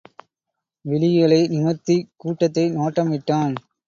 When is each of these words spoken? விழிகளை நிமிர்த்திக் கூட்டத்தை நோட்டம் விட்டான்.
விழிகளை 0.85 1.39
நிமிர்த்திக் 1.47 2.09
கூட்டத்தை 2.17 2.65
நோட்டம் 2.69 3.09
விட்டான். 3.09 3.53